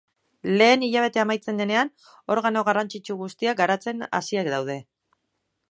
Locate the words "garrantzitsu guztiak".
2.71-3.61